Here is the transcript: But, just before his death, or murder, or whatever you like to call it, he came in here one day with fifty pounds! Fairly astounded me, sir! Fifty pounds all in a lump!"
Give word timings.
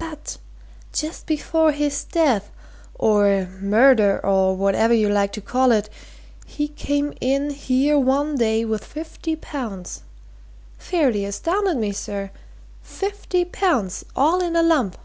But, 0.00 0.38
just 0.92 1.26
before 1.26 1.70
his 1.70 2.02
death, 2.02 2.50
or 2.96 3.46
murder, 3.60 4.18
or 4.26 4.56
whatever 4.56 4.92
you 4.92 5.08
like 5.08 5.30
to 5.34 5.40
call 5.40 5.70
it, 5.70 5.88
he 6.44 6.66
came 6.66 7.14
in 7.20 7.50
here 7.50 7.96
one 7.96 8.34
day 8.34 8.64
with 8.64 8.84
fifty 8.84 9.36
pounds! 9.36 10.02
Fairly 10.76 11.24
astounded 11.24 11.76
me, 11.76 11.92
sir! 11.92 12.32
Fifty 12.82 13.44
pounds 13.44 14.04
all 14.16 14.40
in 14.42 14.56
a 14.56 14.62
lump!" 14.64 14.98